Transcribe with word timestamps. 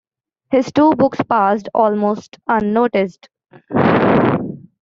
His 0.49 0.71
two 0.71 0.93
books 0.95 1.19
passed 1.29 1.69
almost 1.75 2.39
unnoticed. 2.47 3.29